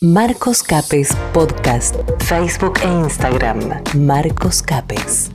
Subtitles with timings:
[0.00, 3.82] Marcos Capes Podcast, Facebook e Instagram.
[3.96, 5.32] Marcos Capes.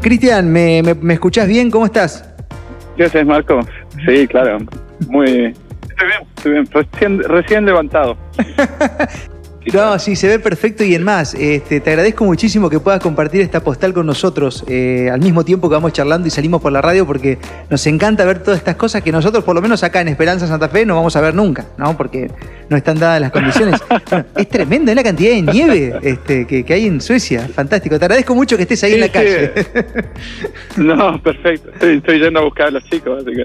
[0.00, 1.68] Cristian, ¿me, me, me escuchás bien?
[1.68, 2.32] ¿Cómo estás?
[2.96, 3.58] ¿Qué haces, Marco?
[4.06, 4.58] Sí, claro.
[5.08, 5.52] Muy.
[5.88, 6.66] Estoy bien, estoy bien.
[6.70, 8.16] Recién, recién levantado.
[9.72, 11.34] No, sí, se ve perfecto y en más.
[11.34, 15.68] Este, te agradezco muchísimo que puedas compartir esta postal con nosotros eh, al mismo tiempo
[15.68, 17.38] que vamos charlando y salimos por la radio porque
[17.70, 20.68] nos encanta ver todas estas cosas que nosotros, por lo menos acá en Esperanza Santa
[20.68, 21.96] Fe, no vamos a ver nunca, ¿no?
[21.96, 22.30] Porque
[22.68, 23.80] no están dadas las condiciones.
[24.36, 27.48] Es tremenda la cantidad de nieve este, que, que hay en Suecia.
[27.48, 27.98] Fantástico.
[27.98, 29.12] Te agradezco mucho que estés ahí Sí, en la sí.
[29.12, 29.52] calle.
[30.76, 31.70] No, perfecto.
[31.70, 33.44] Estoy, estoy yendo a buscar a los chicos, así que.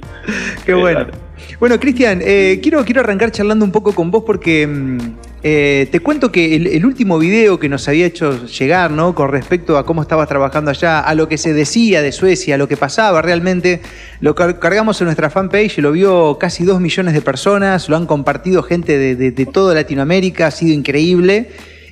[0.65, 0.99] Qué eh, bueno.
[0.99, 1.11] dale.
[1.59, 4.97] Bueno, Cristian, eh, quiero, quiero arrancar charlando un poco con vos porque mm,
[5.43, 9.13] eh, te cuento que el, último video que nos había hecho llegar, ¿no?
[9.16, 12.57] Con respecto a cómo estabas trabajando allá, a lo que se decía de Suecia, a
[12.57, 13.81] lo que pasaba realmente,
[14.21, 18.05] lo car- cargamos en nuestra fanpage, lo vio casi dos millones de personas, lo han
[18.05, 21.49] compartido gente de, de- de toda Latinoamérica, ha sido increíble.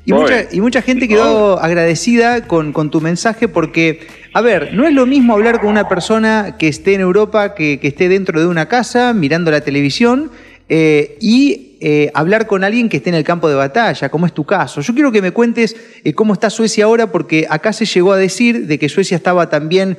[0.08, 0.48] Y mucha, bien.
[0.54, 5.05] y mucha gente quedó agradecida con, con tu mensaje porque, a ver, no es lo
[5.05, 8.70] mismo hablar con una persona que esté en Europa, que, que esté dentro de una
[8.70, 10.32] casa mirando la televisión,
[10.70, 14.34] eh, y eh, hablar con alguien que esté en el campo de batalla, como es
[14.34, 14.82] tu caso.
[14.82, 18.18] Yo quiero que me cuentes eh, cómo está Suecia ahora, porque acá se llegó a
[18.18, 19.98] decir de que Suecia estaba también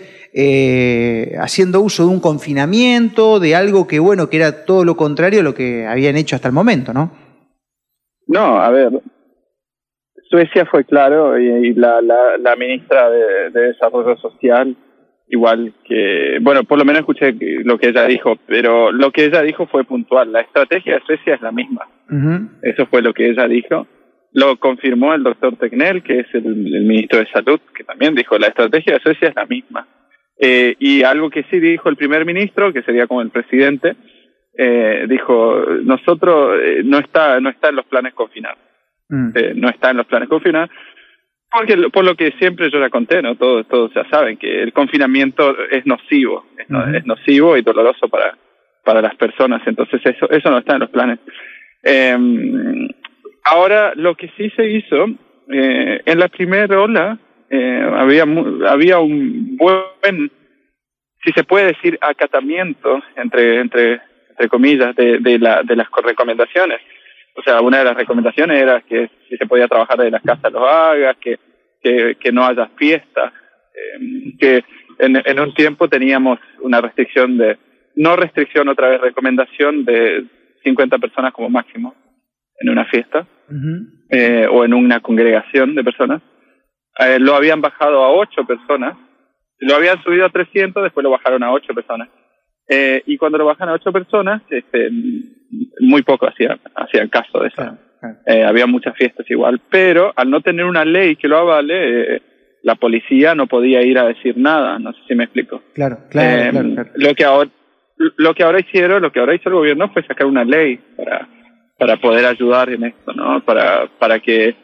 [1.41, 5.43] haciendo uso de un confinamiento, de algo que, bueno, que era todo lo contrario a
[5.43, 7.11] lo que habían hecho hasta el momento, ¿no?
[8.27, 9.01] No, a ver.
[10.31, 14.77] Suecia fue claro y, y la, la, la ministra de, de Desarrollo Social,
[15.29, 16.39] igual que.
[16.41, 17.35] Bueno, por lo menos escuché
[17.65, 20.33] lo que ella dijo, pero lo que ella dijo fue puntual.
[20.33, 21.89] La estrategia de Suecia es la misma.
[22.63, 23.87] Eso fue lo que ella dijo.
[24.33, 28.39] Lo confirmó el doctor Tegnell, que es el, el ministro de Salud, que también dijo
[28.39, 29.87] la estrategia de Suecia es la misma.
[30.39, 33.97] Eh, y algo que sí dijo el primer ministro, que sería como el presidente,
[34.57, 38.57] eh, dijo nosotros eh, no está no está en los planes confinar,
[39.09, 39.31] Mm.
[39.35, 40.69] eh, no está en los planes confinar,
[41.51, 44.73] porque por lo que siempre yo la conté, no todos todos ya saben que el
[44.73, 48.37] confinamiento es nocivo, es, no- es nocivo y doloroso para
[48.85, 51.19] para las personas, entonces eso eso no está en los planes.
[51.83, 52.17] Eh,
[53.45, 55.07] ahora, lo que sí se hizo,
[55.51, 57.19] eh, en la primera ola
[57.51, 58.25] eh, había,
[58.67, 60.31] había un buen,
[61.25, 64.01] si se puede decir, acatamiento, entre, entre,
[64.31, 66.81] entre comillas, de, de, la, de las co- recomendaciones.
[67.39, 70.53] O sea, una de las recomendaciones era que si se podía trabajar de las casas
[70.53, 71.39] lo hagas, que,
[71.81, 73.33] que, que no haya fiestas,
[73.75, 74.65] eh, que
[74.99, 77.57] en, en un tiempo teníamos una restricción de,
[77.95, 80.25] no restricción, otra vez recomendación de
[80.65, 81.95] 50 personas como máximo
[82.61, 83.27] en una fiesta
[84.11, 86.23] eh, o en una congregación de personas.
[86.99, 88.97] Eh, lo habían bajado a 8 personas,
[89.59, 92.09] lo habían subido a 300, después lo bajaron a 8 personas.
[92.69, 94.91] Eh, y cuando lo bajan a 8 personas, este,
[95.81, 97.79] muy poco hacían, hacían caso de claro.
[98.27, 102.23] Eh, había muchas fiestas igual, pero al no tener una ley que lo avale, eh,
[102.63, 105.63] la policía no podía ir a decir nada, no sé si me explico.
[105.75, 106.91] Claro, claro, Eh, claro, claro.
[106.95, 107.51] Lo que ahora
[108.17, 111.29] lo que ahora hicieron, lo que ahora hizo el gobierno fue sacar una ley para
[111.77, 113.45] para poder ayudar en esto, ¿no?
[113.45, 114.55] Para para que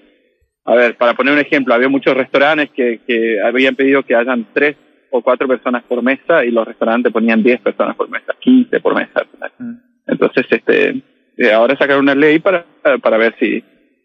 [0.65, 4.47] a ver, para poner un ejemplo, había muchos restaurantes que que habían pedido que hayan
[4.53, 4.77] tres
[5.17, 8.95] o cuatro personas por mesa y los restaurantes ponían 10 personas por mesa, 15 por
[8.97, 9.23] mesa.
[9.59, 9.75] Mm.
[10.09, 11.03] Entonces, este
[11.37, 12.65] eh, ahora sacaron una ley para
[13.01, 13.63] para ver si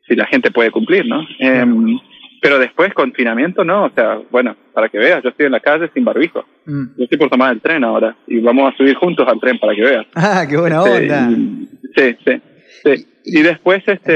[0.08, 1.26] si la gente puede cumplir, ¿no?
[1.40, 1.98] Em,
[2.42, 5.90] pero después confinamiento no, o sea, bueno, para que veas, yo estoy en la calle
[5.94, 6.46] sin barbijo.
[6.66, 6.86] Mm.
[6.98, 9.74] Yo estoy por tomar el tren ahora y vamos a subir juntos al tren para
[9.76, 10.06] que veas.
[10.16, 11.32] Ah, qué buena Este, onda.
[11.32, 12.42] y- sí, sí,
[12.86, 13.06] sí.
[13.26, 14.14] Y después este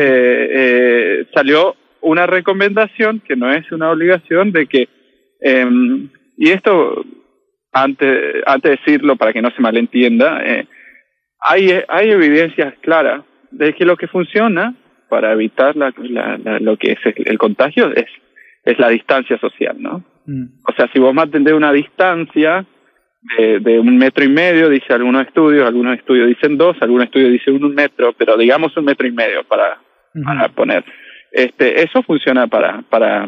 [1.22, 4.88] eh, salió una recomendación que no es una obligación de que
[5.42, 7.04] em, y esto
[7.72, 10.68] antes antes de decirlo para que no se malentienda eh,
[11.40, 14.74] hay hay evidencias claras de que lo que funciona
[15.10, 18.08] para evitar la, la- la- lo que es el, el contagio es
[18.66, 20.04] es la distancia social, ¿no?
[20.26, 20.46] Mm.
[20.66, 22.66] O sea, si vos mantendés una distancia
[23.38, 27.32] de, de un metro y medio, dice algunos estudios, algunos estudios dicen dos, algunos estudios
[27.34, 29.80] dicen un metro, pero digamos un metro y medio para,
[30.24, 30.86] para poner.
[31.32, 33.28] Este, eso funciona para, para,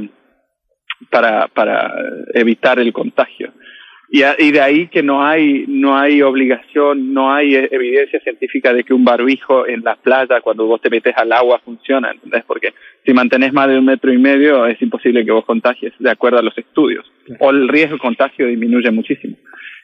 [1.09, 1.93] para, para
[2.33, 3.51] evitar el contagio.
[4.09, 8.19] Y, a- y de ahí que no hay, no hay obligación, no hay eh, evidencia
[8.19, 12.11] científica de que un barbijo en la playa, cuando vos te metes al agua, funciona,
[12.11, 12.43] ¿entendés?
[12.45, 12.73] Porque
[13.03, 16.37] si mantenés más de un metro y medio, es imposible que vos contagies, de acuerdo
[16.37, 17.11] a los estudios.
[17.39, 19.35] O el riesgo de contagio disminuye muchísimo.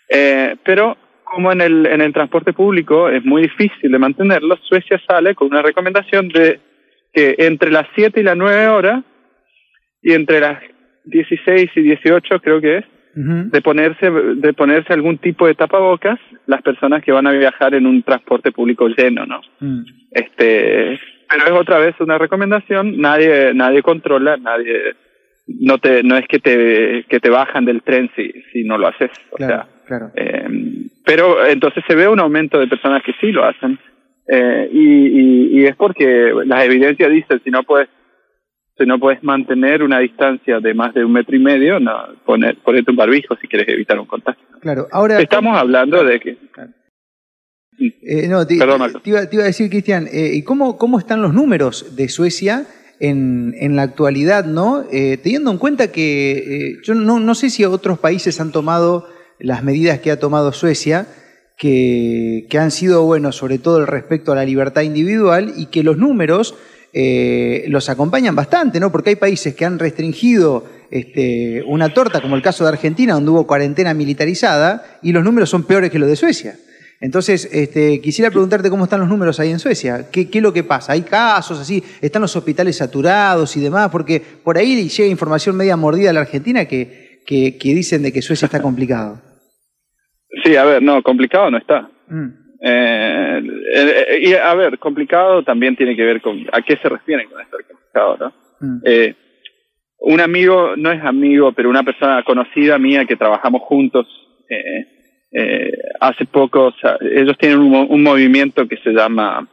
[0.08, 5.02] Eh, pero como en el, en el transporte público es muy difícil de mantenerlo, Suecia
[5.08, 6.60] sale con una recomendación de
[7.14, 9.04] que entre las 7 y las 9 horas
[10.02, 10.62] y entre las
[11.06, 16.62] 16 y 18 creo que es, de ponerse de ponerse algún tipo de tapabocas las
[16.62, 19.42] personas que van a viajar en un transporte público lleno, ¿no?
[19.60, 19.84] Mm.
[20.12, 21.00] Este es
[21.52, 24.94] otra vez una recomendación, nadie nadie controla, nadie
[25.48, 28.88] no te no es que te que te bajan del tren si si no lo
[28.88, 30.12] haces, o Claro, sea, claro.
[30.16, 30.48] eh,
[31.06, 33.78] pero entonces se ve un aumento de personas que sí lo hacen
[34.30, 37.90] eh, y, y, y es porque las evidencias dicen si no puedes
[38.82, 41.94] si no puedes mantener una distancia de más de un metro y medio, no,
[42.26, 44.44] poner, ponerte un barbijo si quieres evitar un contagio.
[44.60, 45.22] Claro, ahora...
[45.22, 46.38] Estamos hablando de que
[47.80, 51.00] Eh, no, te, Perdón, te iba, te iba a decir, Cristian, eh, ¿y cómo, cómo
[51.00, 52.68] están los números de Suecia
[53.00, 54.84] en, en la actualidad, no?
[54.92, 59.08] Eh, teniendo en cuenta que eh, yo no, no sé si otros países han tomado
[59.40, 61.08] las medidas que ha tomado Suecia,
[61.58, 65.84] que, que han sido, bueno, sobre todo el respecto a la libertad individual y que
[65.84, 66.56] los números
[66.94, 68.92] eh, los acompañan bastante, ¿no?
[68.92, 73.32] Porque hay países que han restringido este, una torta, como el caso de Argentina, donde
[73.32, 76.56] hubo cuarentena militarizada, y los números son peores que los de Suecia.
[77.00, 80.12] Entonces, este, quisiera preguntarte cómo están los números ahí en Suecia.
[80.12, 80.94] ¿Qué, ¿Qué es lo que pasa?
[80.94, 81.84] ¿Hay casos así?
[82.00, 83.90] ¿Están los hospitales saturados y demás?
[83.90, 88.14] Porque por ahí llega información media mordida a la Argentina que, que, que dicen de
[88.14, 89.20] que Suecia está complicado.
[90.44, 91.90] Sí, a ver, no, complicado no está.
[92.08, 93.42] Mm, Eh,
[93.74, 97.42] eh, y a ver, complicado también tiene que ver con a qué se refieren con
[97.42, 98.34] esto de complicado, ¿no?
[98.60, 99.16] mm, Eh,
[100.04, 104.08] un amigo, no es amigo, pero una persona conocida mía que trabajamos juntos,
[104.50, 104.86] eh,
[105.32, 109.48] eh, hace poco, o sea, ellos tienen un, un movimiento que se llama,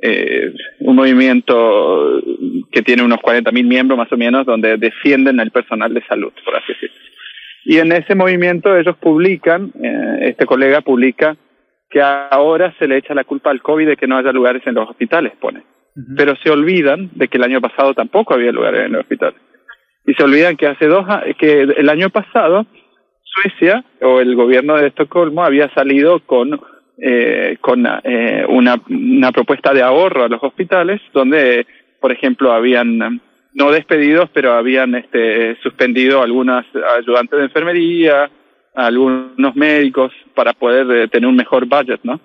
[0.00, 2.22] eh, un movimiento
[2.70, 6.56] que tiene unos 40.000 miembros más o menos, donde defienden el personal de salud, por
[6.56, 6.96] así decirlo.
[7.64, 11.36] Y en ese movimiento ellos publican, eh, este colega publica
[11.90, 14.74] que ahora se le echa la culpa al COVID de que no haya lugares en
[14.74, 15.64] los hospitales, pone
[16.16, 19.34] pero se olvidan de que el año pasado tampoco había lugares en el hospital.
[20.06, 21.06] Y se olvidan que hace dos
[21.38, 22.66] que el año pasado
[23.22, 26.60] Suecia o el gobierno de Estocolmo había salido con
[26.98, 31.66] eh, con eh, una, una propuesta de ahorro a los hospitales donde
[32.00, 33.20] por ejemplo habían
[33.54, 36.66] no despedidos pero habían este suspendido algunas
[36.98, 38.30] ayudantes de enfermería
[38.74, 42.20] algunos médicos para poder eh, tener un mejor budget no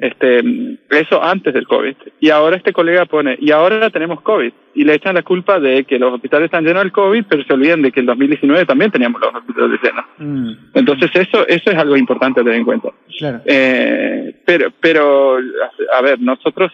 [0.00, 0.40] este
[0.88, 1.94] eso antes del COVID.
[2.20, 5.84] Y ahora este colega pone y ahora tenemos COVID y le echan la culpa de
[5.84, 8.90] que los hospitales están llenos del COVID pero se olvidan de que en 2019 también
[8.90, 10.04] teníamos los hospitales llenos.
[10.16, 12.88] Mm, entonces eso eso es algo importante a tener en cuenta.
[13.18, 13.40] Claro.
[13.44, 15.36] eh, pero pero
[15.92, 16.72] a ver nosotros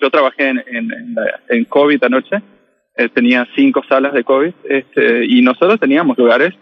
[0.00, 2.36] yo trabajé en en, en, la- en COVID anoche.
[2.96, 6.52] Eh, tenía cinco salas de COVID este y nosotros teníamos lugares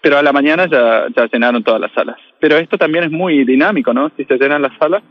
[0.00, 2.16] pero a la mañana ya, ya llenaron todas las salas.
[2.40, 4.10] Pero esto también es muy dinámico, ¿no?
[4.16, 5.02] Si se llenan las salas,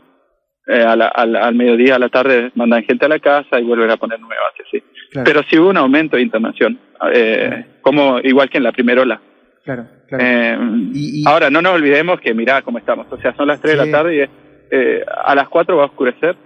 [0.68, 3.64] eh, a la- al, al mediodía, a la tarde, mandan gente a la casa y
[3.64, 4.82] vuelven a poner nuevas, así.
[5.12, 5.24] Claro.
[5.24, 6.78] Pero sí hubo un aumento de internación,
[7.12, 9.20] eh, como igual que en la primera ola.
[9.64, 10.24] Claro, claro.
[10.24, 10.58] Eh,
[10.92, 13.06] Y- y- Ahora, no nos olvidemos que mirá cómo estamos.
[13.10, 14.28] O sea, son las 3 de la tarde y
[14.70, 16.36] eh, a las 4 va a oscurecer.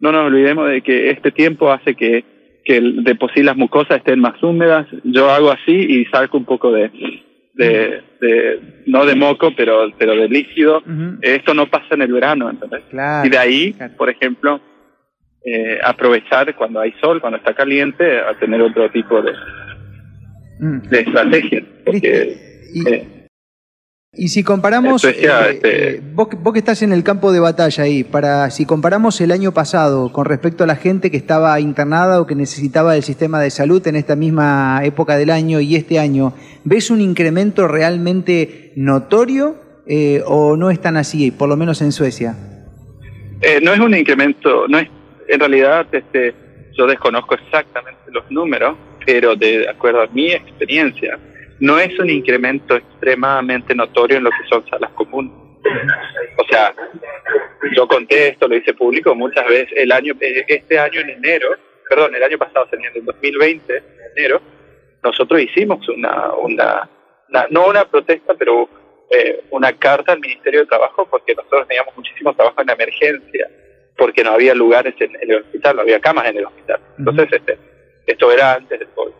[0.00, 2.24] No nos olvidemos de que este tiempo hace que,
[2.64, 4.86] que de por sí las mucosas estén más húmedas.
[5.04, 6.90] Yo hago así y salgo un poco de,
[7.56, 10.82] de, de no de moco, pero, pero de líquido.
[11.22, 12.82] Esto no pasa en el verano, ¿entendés?
[12.90, 13.94] Claro, Y de ahí, claro.
[13.96, 14.60] por ejemplo,
[15.44, 19.32] eh, aprovechar cuando hay sol, cuando está caliente, a tener otro tipo de,
[20.58, 20.88] Mm.
[20.88, 21.62] de estrategia.
[21.84, 22.36] Porque,
[22.72, 23.06] Y, eh,
[24.16, 25.10] y si comparamos, eh,
[25.50, 28.64] este- eh, vos, que- vos que estás en el campo de batalla ahí, para si
[28.64, 32.96] comparamos el año pasado con respecto a la gente que estaba internada o que necesitaba
[32.96, 36.32] el sistema de salud en esta misma época del año y este año,
[36.64, 41.92] ¿ves un incremento realmente notorio eh, o no es tan así, por lo menos en
[41.92, 42.34] Suecia?
[43.40, 44.88] Eh, no es un incremento, no es,
[45.28, 46.34] en realidad este,
[46.76, 51.18] yo desconozco exactamente los números, pero de acuerdo a mi experiencia,
[51.60, 55.32] no es un incremento extremadamente notorio en lo que son salas comunes.
[56.38, 56.74] O sea,
[57.74, 61.48] yo conté esto, lo hice público muchas veces, el año, eh, este año en enero,
[61.88, 63.84] perdón, el año pasado, en el 2020, en
[64.16, 64.40] enero,
[65.02, 66.88] nosotros hicimos una, una,
[67.28, 68.68] una- no una protesta, pero
[69.10, 73.48] eh, una carta al Ministerio de Trabajo porque nosotros teníamos muchísimo trabajo en la emergencia,
[73.96, 76.80] porque no había lugares en, en el hospital, no había camas en el hospital.
[76.98, 77.58] Entonces, este,
[78.06, 79.12] esto era antes del COVID.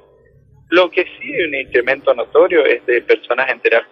[0.70, 3.88] Lo que sí hay un incremento notorio es de personas en terapia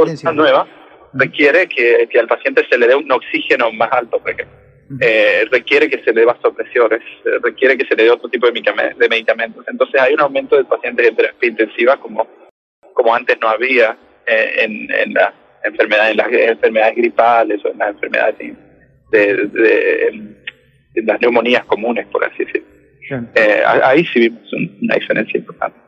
[0.00, 0.32] por intensivo.
[0.42, 0.68] nueva
[1.14, 4.54] requiere que, que al paciente se le dé un oxígeno más alto, por ejemplo.
[5.00, 8.46] Eh, requiere que se le dé vasopresiones, eh, requiere que se le dé otro tipo
[8.48, 8.52] de,
[8.96, 9.64] de medicamentos.
[9.68, 12.28] Entonces hay un aumento de pacientes en terapia intensiva como,
[12.92, 13.96] como antes no había
[14.26, 15.32] eh, en, en las
[15.64, 18.54] enfermedades, en las enfermedades gripales o en las enfermedades de,
[19.10, 20.36] de- de-
[20.94, 22.68] de las neumonías comunes, por así decirlo.
[23.34, 25.78] Eh, ahí sí vimos un- una diferencia importante.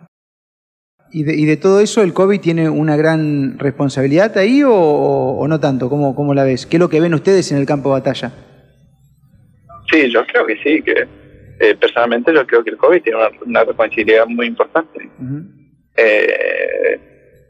[1.11, 5.49] ¿Y de, y de todo eso el COVID tiene una gran responsabilidad ahí o, o
[5.49, 5.89] no tanto?
[5.89, 6.67] ¿Cómo, ¿Cómo la ves?
[6.67, 8.31] ¿Qué es lo que ven ustedes en el campo de batalla?
[9.91, 11.07] Sí, yo creo que sí, que
[11.61, 15.09] eh, personalmente yo creo que el COVID tiene una, una responsabilidad muy importante.
[15.97, 17.01] eh,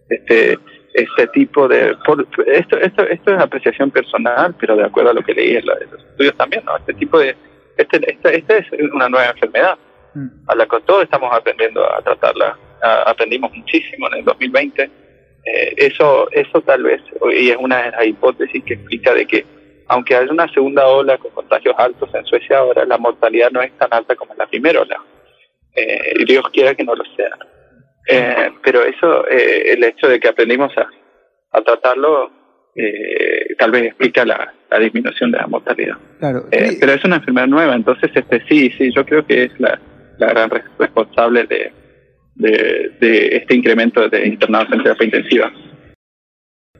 [0.09, 0.59] este
[0.95, 1.91] este tipo de
[2.47, 5.77] esto, esto esto es apreciación personal pero de acuerdo a lo que leí en, los
[5.83, 7.37] estudios también no este tipo de
[7.83, 9.79] esta este es una nueva enfermedad
[10.15, 10.29] mm.
[10.47, 12.59] a la que todos estamos aprendiendo a tratarla
[13.07, 18.07] aprendimos muchísimo en el 2020 eh, eso eso tal vez y es una de las
[18.07, 19.45] hipótesis que explica de que
[19.89, 23.73] aunque haya una segunda ola con contagios altos en Suecia ahora la mortalidad no es
[23.79, 25.01] tan alta como en la primera ola.
[25.75, 27.39] Eh, Dios quiera que no lo sea.
[28.07, 30.89] Eh, pero eso, eh, el hecho de que aprendimos a,
[31.53, 32.31] a tratarlo,
[32.79, 35.97] eh, tal vez explica la, la, disminución de la mortalidad.
[36.21, 36.47] Claro.
[36.53, 39.81] Eh, pero es una enfermedad nueva, entonces este sí, sí, yo creo que es la,
[40.19, 41.73] la gran responsable de,
[42.37, 45.53] de, de este incremento de internados en terapia intensiva.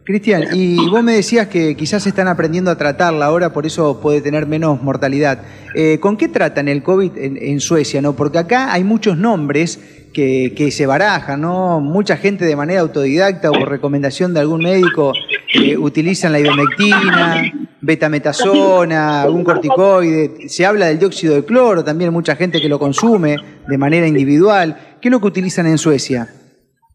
[0.09, 4.23] Cristian, y vos me decías que quizás están aprendiendo a tratarla ahora, por eso puede
[4.23, 5.43] tener menos mortalidad.
[5.75, 8.01] Eh, ¿Con qué tratan el COVID en, Suecia?
[8.01, 11.81] no Porque acá hay muchos nombres que, que, se barajan, ¿no?
[11.81, 15.13] Mucha gente de manera autodidacta o por recomendación de algún médico
[15.53, 17.43] eh, utilizan la ivermectina,
[17.83, 20.49] betametasona, algún corticoide.
[20.49, 23.37] Se habla del dióxido de cloro, también mucha gente que lo consume
[23.69, 24.75] de manera individual.
[25.03, 26.29] ¿Qué es lo que utilizan en Suecia?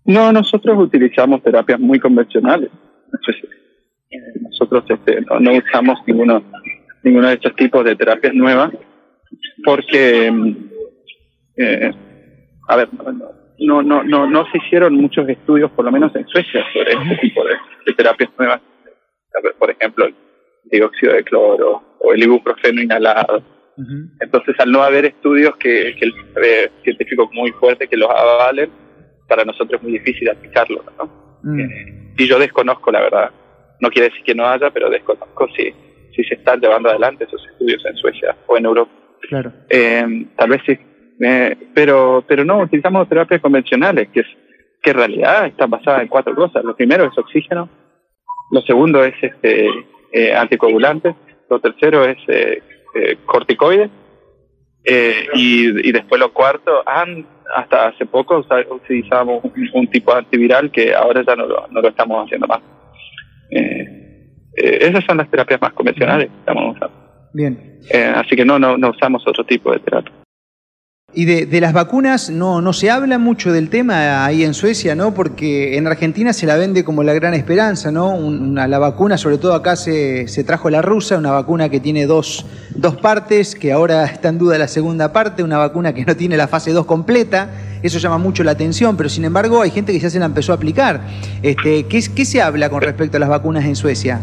[0.04, 2.72] No, nosotros utilizamos terapias muy convencionales
[4.42, 6.44] nosotros este, no, usamos ninguno,
[7.04, 8.72] ninguno de estos tipos de terapias nuevas
[9.64, 10.32] porque,
[11.58, 11.92] eh,
[12.68, 12.90] a ver,
[13.60, 17.18] no, no, no, no se hicieron muchos estudios, por lo menos en Suecia, sobre este
[17.22, 18.62] tipo de, terapias nuevas.
[19.58, 20.16] por ejemplo, el
[20.72, 23.44] dióxido de cloro o el ibuprofeno inhalado.
[24.20, 28.70] Entonces, al no haber estudios que, que el eh, científico muy fuerte que los avalen,
[29.28, 31.40] para nosotros es muy difícil aplicarlo, ¿no?
[31.44, 31.60] Mm.
[31.60, 33.32] Eh, y yo desconozco la verdad.
[33.80, 35.74] No quiere decir que no haya, pero desconozco si,
[36.16, 38.92] si se están llevando adelante esos estudios en Suecia o en Europa.
[39.22, 39.52] Claro.
[39.70, 40.78] Eh, tal vez sí.
[41.20, 44.28] Eh, pero, pero no, utilizamos terapias convencionales, que, es,
[44.82, 46.64] que en realidad están basadas en cuatro cosas.
[46.64, 47.70] Lo primero es oxígeno,
[48.52, 49.68] lo segundo es este,
[50.12, 51.16] eh, anticoagulante,
[51.50, 52.62] lo tercero es eh,
[52.96, 53.90] eh, corticoides,
[54.84, 57.26] eh, y, y después lo cuarto, han,
[57.56, 61.88] hasta hace poco utilizábamos un, tipo de antiviral que ahora ya no lo, no lo
[61.88, 62.62] estamos haciendo más.
[63.50, 64.04] Eh,
[64.56, 67.30] eh, esas son las terapias más convencionales que estamos usando.
[67.34, 67.80] Bien.
[67.90, 70.14] Eh, así que no, no, no usamos otro tipo de terapia.
[71.16, 74.96] Y de, de, las vacunas no, no se habla mucho del tema ahí en Suecia,
[74.96, 75.14] ¿no?
[75.14, 78.10] Porque en Argentina se la vende como la gran esperanza, ¿no?
[78.10, 82.08] Una, la vacuna, sobre todo acá se, se, trajo la rusa, una vacuna que tiene
[82.08, 86.16] dos, dos partes, que ahora está en duda la segunda parte, una vacuna que no
[86.16, 87.50] tiene la fase 2 completa.
[87.84, 90.52] Eso llama mucho la atención, pero sin embargo hay gente que ya se la empezó
[90.52, 91.02] a aplicar.
[91.44, 94.20] Este, ¿qué, ¿Qué se habla con respecto a las vacunas en Suecia?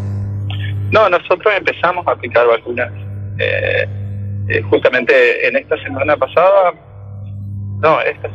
[0.90, 2.90] No, nosotros empezamos a aplicar vacunas.
[3.38, 3.86] Eh,
[4.50, 6.72] eh, justamente en esta semana pasada,
[7.80, 8.28] no, esta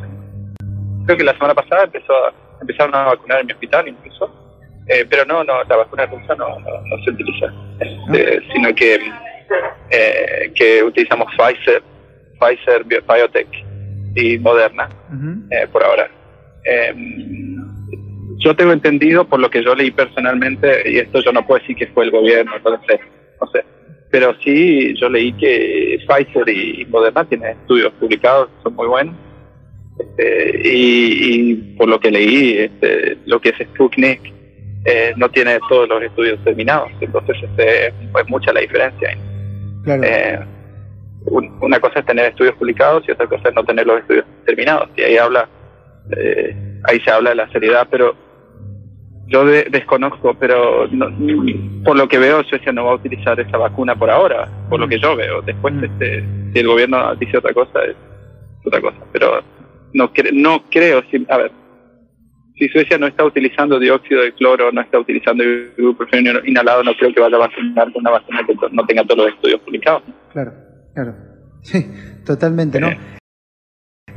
[1.06, 2.14] creo que la semana pasada empezó
[2.62, 4.32] empezaron a vacunar en mi hospital incluso,
[4.88, 8.54] eh, pero no, no, la vacuna rusa no, no, se utiliza, este, ah.
[8.54, 9.00] sino que,
[9.92, 11.84] eh, que utilizamos Pfizer,
[12.40, 13.48] Pfizer, Biotech
[14.16, 14.90] y Moderna
[15.52, 16.10] eh, por ahora.
[16.64, 17.56] Em,
[18.38, 21.76] yo tengo entendido por lo que yo leí personalmente, y esto yo no puedo decir
[21.76, 23.00] que fue el gobierno, no sé,
[23.42, 23.66] no sé,
[24.12, 29.16] pero sí, yo leí que Pfizer y Moderna tienen estudios publicados, son muy buenos.
[30.00, 34.22] Este, y, por lo que leí, este, lo que es Sputnik
[34.86, 39.18] eh, no tiene todos los estudios terminados, entonces este, es mucha la diferencia.
[39.88, 40.40] Eh,
[41.62, 44.90] una cosa es tener estudios publicados y otra cosa es no tener los estudios terminados.
[44.96, 45.48] Y ahí habla,
[46.16, 48.16] eh, ahí se habla de la seriedad, pero
[49.28, 50.88] yo desconozco, pero
[51.84, 54.88] por lo que veo, Suecia no va a utilizar esa vacuna por ahora, por lo
[54.88, 55.42] que yo veo.
[55.42, 55.84] Después, mm.
[55.84, 57.96] este, si el gobierno dice otra cosa, es
[58.64, 58.98] otra cosa.
[59.12, 59.42] Pero
[59.94, 61.52] no, no creo, si, a ver,
[62.58, 67.14] si Suecia no está utilizando dióxido de cloro, no está utilizando ibuprofeno inhalado, no creo
[67.14, 70.04] que vaya a vacunar con una vacuna que no tenga todos los estudios publicados.
[70.32, 70.54] Claro,
[70.94, 71.16] claro.
[71.66, 71.84] Sí,
[72.24, 72.90] totalmente, ¿no?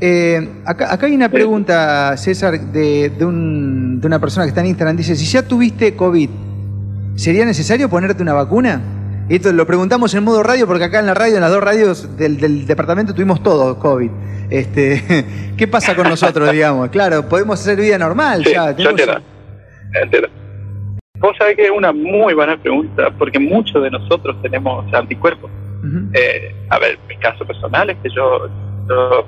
[0.00, 4.60] Eh, acá, acá, hay una pregunta, César, de, de, un, de, una persona que está
[4.60, 4.96] en Instagram.
[4.96, 6.30] Dice, si ya tuviste COVID,
[7.16, 8.80] ¿sería necesario ponerte una vacuna?
[9.28, 12.16] esto lo preguntamos en modo radio porque acá en la radio, en las dos radios
[12.16, 14.10] del, del departamento tuvimos todo COVID.
[14.50, 15.02] Este,
[15.56, 16.88] ¿Qué pasa con nosotros, digamos?
[16.88, 18.70] Claro, podemos hacer vida normal sí, ya.
[18.70, 19.20] Entiendo.
[20.02, 20.28] entiendo.
[21.18, 25.50] Vos sabés que es una muy buena pregunta porque muchos de nosotros tenemos anticuerpos.
[26.14, 28.48] eh, a ver, mi caso personal es que yo,
[28.88, 29.26] yo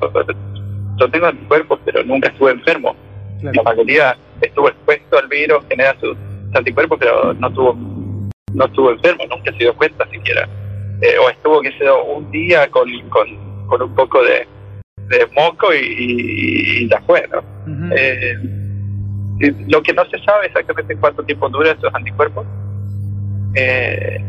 [1.01, 2.95] yo tengo anticuerpos, pero nunca estuve enfermo.
[3.43, 6.17] La mayoría estuvo expuesto al virus, genera sus
[6.55, 7.75] anticuerpos, pero no estuvo,
[8.53, 10.47] no estuvo enfermo, nunca se dio cuenta siquiera.
[11.01, 14.47] eh, o estuvo, que sea un día con, con, con un poco de,
[15.09, 17.43] de moco y, ya fue, ¿no?
[17.97, 18.35] Eh,
[19.69, 22.47] lo que no se sabe exactamente cuánto tiempo duran estos anticuerpos
[23.55, 24.23] eh,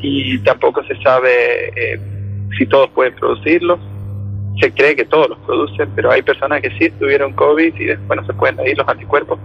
[0.00, 1.98] y tampoco se sabe
[2.56, 3.80] si todos pueden producirlos.
[4.60, 8.20] Se cree que todos los producen, pero hay personas que sí tuvieron COVID y después
[8.20, 9.38] no se pueden medir los anticuerpos.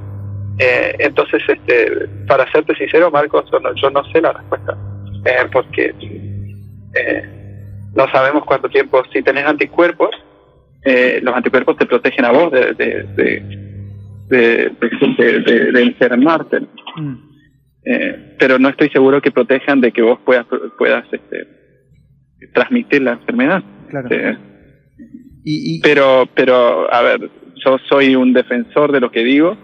[0.59, 3.45] entonces, este, para serte sincero, Marcos,
[3.81, 4.77] yo no, sé la respuesta,
[5.51, 5.93] porque
[7.95, 10.11] no sabemos cuánto tiempo, si tenés anticuerpos,
[10.83, 13.03] eh, los anticuerpos te protegen a vos de, de,
[14.29, 16.61] de, enfermarte.
[16.95, 17.15] Mm.
[17.83, 20.45] Eh, pero no estoy seguro que protejan de que vos puedas,
[20.77, 21.47] puedas este,
[22.53, 23.63] transmitir la enfermedad.
[23.89, 24.09] Claro.
[25.43, 27.29] Y, Pero, pero, a ver,
[27.63, 29.57] yo soy un defensor de lo que digo.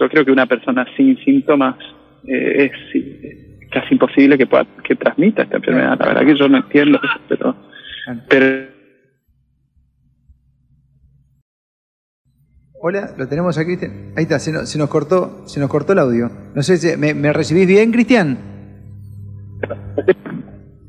[0.00, 1.76] Yo creo que una persona sin síntomas
[2.26, 5.98] eh, es casi imposible que pueda que transmita esta enfermedad.
[5.98, 7.56] La verdad que yo no entiendo eso, pero,
[8.28, 8.72] pero
[12.84, 14.12] Hola, lo tenemos a Cristian.
[14.16, 16.28] Ahí está, se nos, cortó, se nos cortó el audio.
[16.52, 18.38] No sé, ¿me, me recibís bien, Cristian?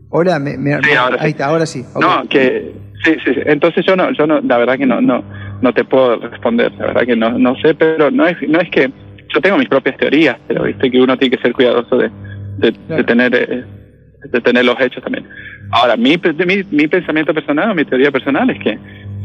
[0.10, 0.74] Hola, me,
[1.20, 1.86] ahí está, ahora sí.
[2.00, 5.24] No, que sí, sí, Entonces yo no, yo no, la verdad que no, no,
[5.62, 6.72] no te puedo responder.
[6.74, 8.92] La verdad que no, no sé, pero no es, no es que
[9.34, 12.12] yo tengo mis propias teorías, pero viste que uno tiene que ser cuidadoso de,
[12.58, 13.64] de, tener, eh,
[14.32, 15.26] de tener los hechos también.
[15.72, 18.78] Ahora, mi, mi, mi pensamiento personal, mi teoría personal es que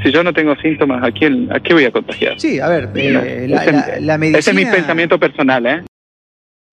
[0.03, 2.39] si yo no tengo síntomas, ¿a quién, a qué voy a contagiar?
[2.39, 4.39] Sí, a ver, eh, la, medicina...
[4.39, 5.83] Ese es mi pensamiento personal, ¿eh?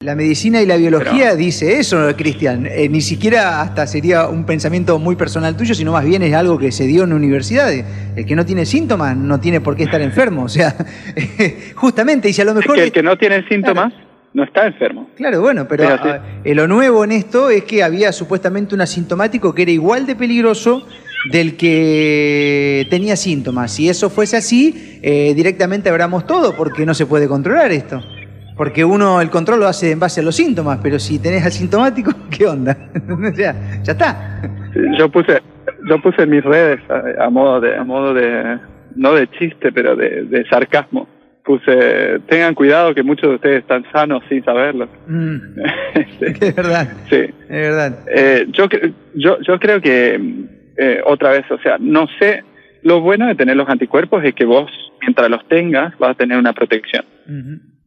[0.05, 2.67] La medicina y la biología dice eso, Cristian.
[2.67, 6.59] Eh, ni siquiera hasta sería un pensamiento muy personal tuyo, sino más bien es algo
[6.59, 7.83] que se dio en universidades.
[8.15, 10.43] El que no tiene síntomas no tiene por qué estar enfermo.
[10.43, 10.75] O sea,
[11.75, 12.77] justamente, y si a lo mejor...
[12.77, 13.93] el que no tiene síntomas...
[14.35, 15.09] no está enfermo.
[15.15, 15.89] Claro, bueno, pero
[16.43, 20.85] lo nuevo en esto es que había supuestamente un asintomático que era igual de peligroso
[21.31, 23.71] del que tenía síntomas.
[23.71, 28.03] Si eso fuese así, eh, directamente abramos todo, porque no se puede controlar esto.
[28.55, 32.11] Porque uno el control lo hace en base a los síntomas, pero si tenés asintomático,
[32.35, 32.77] ¿qué onda?
[33.35, 34.41] ya, ya está.
[34.97, 35.41] Yo puse,
[35.89, 36.79] yo puse en mis redes
[37.19, 38.59] a, modo de, a modo de,
[38.95, 41.07] no de chiste, pero de, sarcasmo.
[41.43, 44.87] Puse, tengan cuidado que muchos de ustedes están sanos sin saberlo.
[45.05, 45.37] Mm.
[46.19, 46.87] es verdad.
[47.07, 47.17] Sí.
[47.17, 47.99] Es verdad.
[48.07, 48.67] Eh, yo,
[49.13, 50.19] yo, yo creo que
[50.77, 52.43] eh, otra vez, o sea, no sé,
[52.81, 56.37] lo bueno de tener los anticuerpos es que vos, mientras los tengas, vas a tener
[56.37, 57.05] una protección.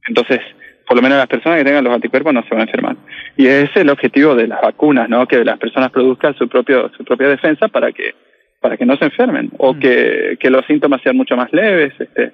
[0.09, 0.41] Entonces,
[0.87, 2.97] por lo menos las personas que tengan los anticuerpos no se van a enfermar.
[3.37, 5.27] Y ese es el objetivo de las vacunas, ¿no?
[5.27, 8.15] Que las personas produzcan su propio su propia defensa para que
[8.61, 11.93] para que no se enfermen o que, que los síntomas sean mucho más leves.
[11.99, 12.33] Este,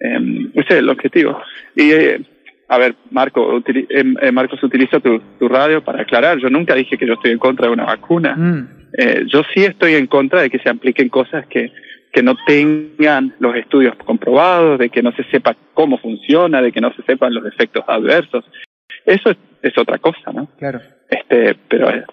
[0.00, 1.40] eh, ese es el objetivo.
[1.76, 2.20] Y eh,
[2.68, 6.38] a ver, Marco, em, eh, Marcos utiliza tu, tu radio para aclarar.
[6.38, 8.36] Yo nunca dije que yo estoy en contra de una vacuna.
[8.36, 8.68] Mm.
[8.96, 11.72] Eh, yo sí estoy en contra de que se apliquen cosas que,
[12.12, 16.80] que no tengan los estudios comprobados, de que no se sepa cómo funciona, de que
[16.80, 18.44] no se sepan los efectos adversos.
[19.04, 19.30] Eso
[19.62, 20.48] es, otra cosa, ¿no?
[20.58, 20.80] Claro.
[21.08, 22.04] Este, pero eh,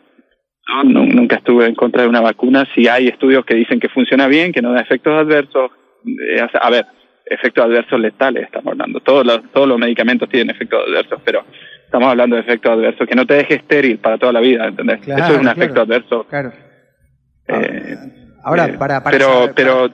[0.84, 2.66] nunca estuve en contra de una vacuna.
[2.76, 5.72] Si hay estudios que dicen que funciona bien, que no da efectos adversos,
[6.06, 6.86] eh, a ver,
[7.26, 9.00] efectos adversos letales estamos hablando.
[9.00, 11.44] Todos los, todos los medicamentos tienen efectos adversos, pero
[11.84, 15.00] estamos hablando de efectos adversos que no te deje estéril para toda la vida, ¿entendés?
[15.08, 16.26] Eso es un efecto adverso.
[16.30, 16.52] Claro
[17.48, 17.98] eh,
[18.48, 19.90] Ahora, eh, para, pero, saber, pero,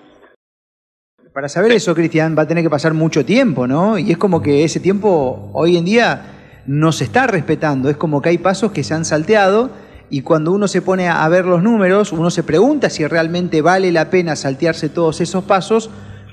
[1.33, 3.97] para, saber eso, Cristian, va a tener que pasar mucho tiempo, ¿no?
[3.97, 6.21] Y es como que ese tiempo hoy en día
[6.67, 7.89] no se está respetando.
[7.89, 9.71] Es como que hay pasos que se han salteado
[10.11, 13.91] y cuando uno se pone a ver los números, uno se pregunta si realmente vale
[13.91, 15.89] la pena saltearse todos esos pasos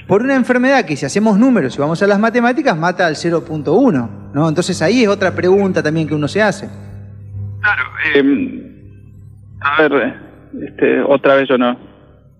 [0.06, 4.10] por una enfermedad que si hacemos números y vamos a las matemáticas mata al 0.1,
[4.34, 4.46] ¿no?
[4.46, 6.68] Entonces ahí es otra pregunta también que uno se hace.
[7.62, 8.92] Claro, eh,
[9.62, 10.14] a ver,
[10.60, 11.89] este, otra vez yo no,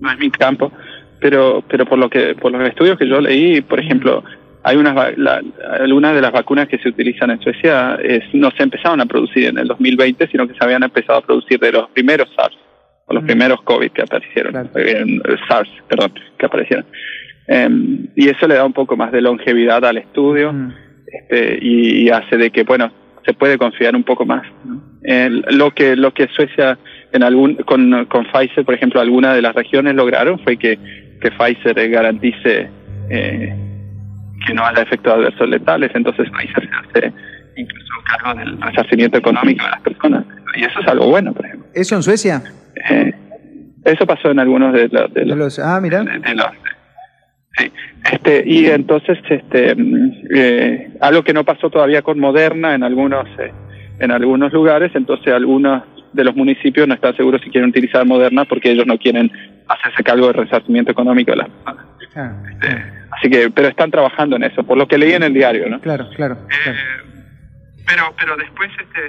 [0.00, 0.72] no es mi campo,
[1.20, 4.24] pero, pero por lo que, por los estudios que yo leí, por ejemplo,
[4.62, 5.14] hay unas,
[5.80, 9.46] algunas de las vacunas que se utilizan en Suecia es, no se empezaron a producir
[9.46, 12.56] en el 2020, sino que se habían empezado a producir de los primeros SARS,
[13.06, 13.26] o los mm.
[13.26, 15.04] primeros COVID que aparecieron, eh,
[15.48, 16.84] SARS, perdón, que aparecieron.
[17.46, 20.72] Em, y eso le da un poco más de longevidad al estudio mm.
[21.06, 22.92] este, y, hace de que, bueno,
[23.24, 24.46] se puede confiar un poco más.
[25.02, 26.78] lo que lo que Suecia
[27.12, 30.78] en algún con, con Pfizer, por ejemplo, alguna de las regiones lograron fue que,
[31.20, 32.68] que Pfizer garantice
[33.08, 33.54] eh,
[34.46, 37.12] que no haya efectos adversos letales, entonces Pfizer se hace
[37.56, 40.24] incluso cargo del resarcimiento económico de las personas.
[40.56, 41.68] Y eso es algo bueno, por ejemplo.
[41.74, 42.42] ¿Eso en Suecia?
[42.88, 43.12] Eh,
[43.84, 44.88] eso pasó en algunos de,
[45.24, 45.58] los...
[45.58, 46.04] ah, mira.
[47.56, 47.72] sí.
[48.12, 53.28] Este, y entonces, este, mm, eh, algo que no pasó todavía con Moderna en algunos,
[53.98, 58.44] en algunos lugares, entonces algunas de los municipios no están seguros si quieren utilizar Moderna
[58.44, 59.30] porque ellos no quieren
[59.68, 61.86] hacerse cargo del resarcimiento económico de las personas.
[62.00, 65.68] Este, así que, pero están trabajando en eso, por lo que leí en el diario,
[65.68, 65.80] ¿no?
[65.80, 66.36] Claro, claro.
[66.66, 66.74] Eh,
[67.86, 69.06] pero, pero después, este,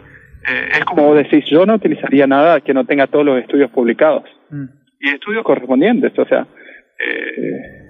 [0.52, 3.72] eh, es como vos decís, yo no utilizaría nada que no tenga todos los estudios
[3.72, 4.66] publicados Mm.
[5.00, 6.46] y estudios correspondientes, o sea,
[7.00, 7.88] eh,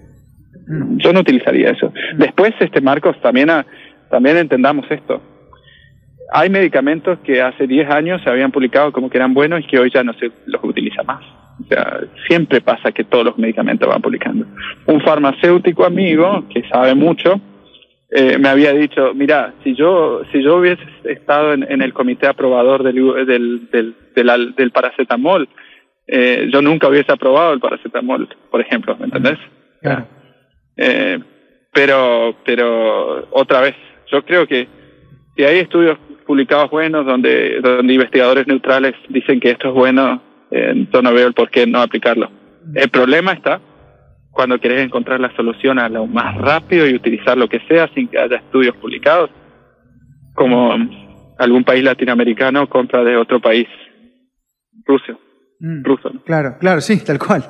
[0.67, 0.97] Mm.
[0.97, 1.91] yo no utilizaría eso.
[2.15, 3.65] Después, este Marcos, también, a-
[4.09, 5.21] también entendamos esto.
[6.31, 9.79] Hay medicamentos que hace 10 años se habían publicado como que eran buenos y que
[9.79, 11.23] hoy ya no se los utiliza más.
[11.59, 14.45] O sea, siempre pasa que todos los medicamentos van publicando.
[14.87, 17.39] Un farmacéutico amigo que sabe mucho
[18.13, 22.27] eh, me había dicho, mira, si yo si yo hubiese estado en, en el comité
[22.27, 25.47] aprobador del del del, del, del paracetamol,
[26.07, 29.37] eh, yo nunca hubiese aprobado el paracetamol, por ejemplo, ¿me entendés?
[29.81, 30.07] Claro.
[30.75, 31.19] Eh,
[31.71, 33.75] pero, pero otra vez,
[34.11, 34.67] yo creo que
[35.37, 40.87] si hay estudios publicados buenos donde, donde investigadores neutrales dicen que esto es bueno, eh,
[40.91, 42.29] yo no veo el por qué no aplicarlo.
[42.75, 43.59] El problema está
[44.31, 48.07] cuando querés encontrar la solución a lo más rápido y utilizar lo que sea sin
[48.07, 49.29] que haya estudios publicados,
[50.33, 50.73] como
[51.37, 53.67] algún país latinoamericano compra de otro país,
[54.85, 55.17] Rusia,
[55.59, 55.83] Mm.
[55.83, 56.09] ruso.
[56.11, 56.21] ¿no?
[56.23, 57.43] Claro, claro, sí, tal cual.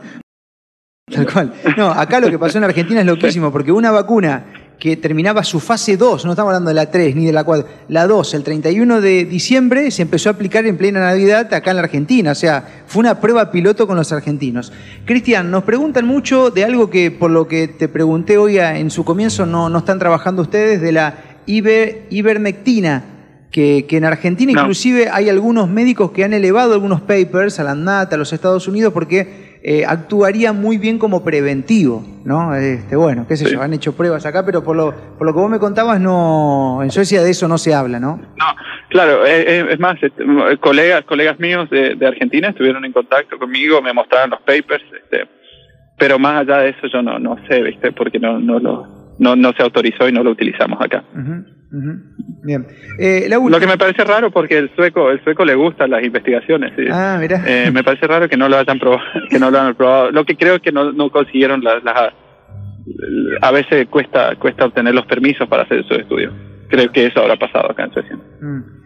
[1.09, 1.53] Tal cual.
[1.77, 4.45] No, acá lo que pasó en Argentina es loquísimo, porque una vacuna
[4.81, 7.67] que terminaba su fase 2, no estamos hablando de la 3 ni de la 4,
[7.89, 11.77] la 2, el 31 de diciembre se empezó a aplicar en plena Navidad acá en
[11.77, 14.73] la Argentina, o sea, fue una prueba piloto con los argentinos.
[15.05, 19.05] Cristian, nos preguntan mucho de algo que por lo que te pregunté hoy en su
[19.05, 21.13] comienzo no, no están trabajando ustedes, de la
[21.45, 23.03] iber- ivermectina,
[23.51, 24.61] que, que en Argentina No.
[24.61, 28.67] inclusive hay algunos médicos que han elevado algunos papers a la ANDAT, a los Estados
[28.67, 32.55] Unidos, porque eh, actuaría muy bien como preventivo, ¿no?
[32.55, 33.53] Este, bueno, qué sé Sí.
[33.53, 36.79] yo, han hecho pruebas acá, pero por lo, por lo que vos me contabas, no,
[36.81, 38.17] en Suecia de eso no se habla, ¿no?
[38.37, 38.45] No,
[38.89, 40.23] claro, eh, eh, es más, este,
[40.59, 45.27] colegas, colegas míos de, de Argentina estuvieron en contacto conmigo, me mostraron los papers, este,
[45.97, 48.87] pero más allá de eso yo no, no sé, viste, porque no, no lo,
[49.19, 51.03] no, no se autorizó y no lo utilizamos acá.
[52.43, 52.67] Bien.
[52.99, 56.03] Eh, la Lo que me parece raro porque el sueco, el sueco le gustan las
[56.03, 56.73] investigaciones.
[56.75, 56.83] ¿sí?
[56.91, 57.43] Ah, mirá.
[57.47, 60.11] Eh, me parece raro que no lo hayan probado, que no lo han probado.
[60.11, 62.13] Lo que creo es que no, no consiguieron las, las
[63.41, 66.33] a veces cuesta cuesta obtener los permisos para hacer esos estudios.
[66.67, 68.17] Creo que eso habrá pasado acá en Suecia.
[68.41, 68.80] Mm.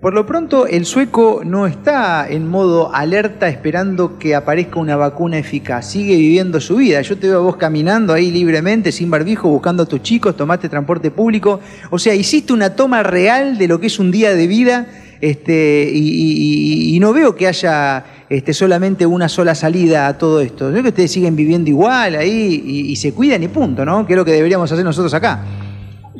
[0.00, 5.36] Por lo pronto, el sueco no está en modo alerta esperando que aparezca una vacuna
[5.36, 5.90] eficaz.
[5.90, 7.02] Sigue viviendo su vida.
[7.02, 10.70] Yo te veo a vos caminando ahí libremente, sin barbijo, buscando a tus chicos, tomaste
[10.70, 11.60] transporte público.
[11.90, 14.86] O sea, hiciste una toma real de lo que es un día de vida
[15.20, 20.40] este, y, y- y- no veo que haya este, solamente una sola salida a todo
[20.40, 20.74] esto.
[20.74, 24.06] Yo que ustedes siguen viviendo igual ahí y, y se cuidan y punto, ¿no?
[24.06, 25.44] Que es lo que deberíamos hacer nosotros acá.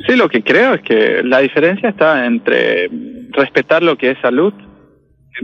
[0.07, 2.89] Sí, lo que creo es que la diferencia está entre
[3.31, 4.53] respetar lo que es salud.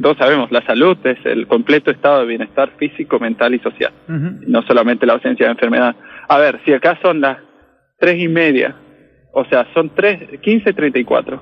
[0.01, 3.91] Todos sabemos, la salud es el completo estado de bienestar físico, mental y social.
[4.47, 5.95] No solamente la ausencia de enfermedad.
[6.27, 7.37] A ver, si acá son las
[7.99, 8.75] tres y media,
[9.33, 11.41] o sea, son tres, quince treinta y cuatro.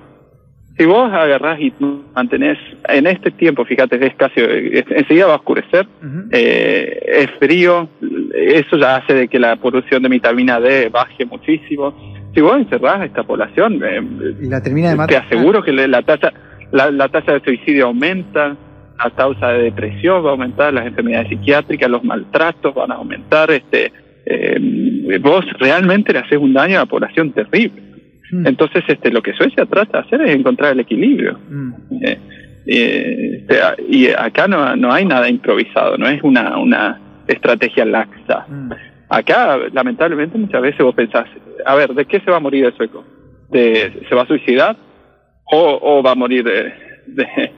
[0.77, 1.73] Si vos agarrás y
[2.13, 2.57] mantenés
[2.89, 5.87] en este tiempo, fíjate, es casi, es- enseguida va a oscurecer,
[6.31, 7.87] eh, es frío,
[8.35, 11.93] eso ya hace de que la producción de vitamina D baje muchísimo.
[12.35, 14.01] Si vos encerrás a esta población, eh,
[14.43, 16.33] Y la termina de te aseguro que la tasa
[16.71, 18.55] la, la tasa de suicidio aumenta,
[18.97, 23.49] la tasa de depresión va a aumentar, las enfermedades psiquiátricas, los maltratos van a aumentar.
[23.51, 23.91] Este,
[24.25, 27.81] eh, vos realmente le haces un daño a la población terrible.
[28.31, 28.47] Mm.
[28.47, 31.39] Entonces, este, lo que Suecia trata de hacer es encontrar el equilibrio.
[31.49, 31.73] Mm.
[32.01, 32.17] Eh,
[32.67, 38.45] eh, este, y acá no, no hay nada improvisado, no es una, una estrategia laxa.
[38.49, 38.71] Mm.
[39.15, 41.25] Acá, lamentablemente, muchas veces vos pensás,
[41.65, 43.05] a ver, ¿de qué se va a morir el sueco?
[43.49, 44.75] ¿De, ¿Se va a suicidar?
[45.45, 46.73] ¿O, o va a morir de,
[47.07, 47.51] de,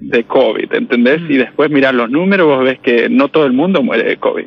[0.00, 0.72] de COVID?
[0.74, 1.20] ¿Entendés?
[1.20, 1.30] Mm.
[1.30, 4.46] Y después mirar los números, vos ves que no todo el mundo muere de COVID.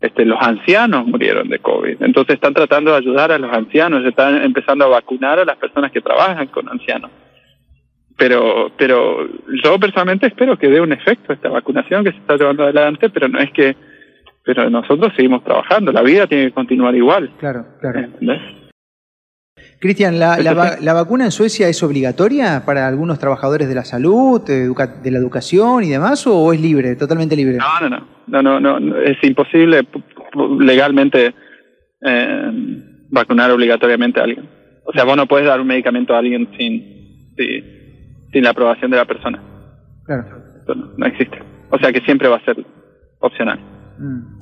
[0.00, 2.00] Este, los ancianos murieron de COVID.
[2.00, 5.90] Entonces están tratando de ayudar a los ancianos, están empezando a vacunar a las personas
[5.90, 7.10] que trabajan con ancianos.
[8.16, 9.28] Pero, pero
[9.64, 13.26] yo personalmente espero que dé un efecto esta vacunación que se está llevando adelante, pero
[13.26, 13.74] no es que,
[14.46, 17.30] pero nosotros seguimos trabajando, la vida tiene que continuar igual.
[17.38, 17.98] Claro, claro.
[17.98, 18.40] ¿entendés?
[19.80, 23.84] Cristian, ¿la, la, va- la vacuna en Suecia es obligatoria para algunos trabajadores de la
[23.84, 27.58] salud, de, educa- de la educación y demás, o es libre, totalmente libre?
[27.58, 29.86] No, no, no, no, no, no, es imposible
[30.60, 31.34] legalmente
[32.02, 32.52] eh,
[33.10, 34.48] vacunar obligatoriamente a alguien.
[34.84, 37.64] O sea, vos no puedes dar un medicamento a alguien sin, sin,
[38.32, 39.42] sin la aprobación de la persona.
[40.06, 40.24] Claro.
[40.62, 41.38] Eso no, no existe.
[41.70, 42.56] O sea que siempre va a ser
[43.18, 43.58] opcional.
[43.98, 44.40] Mm.